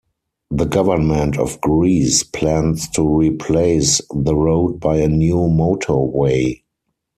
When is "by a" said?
4.79-5.07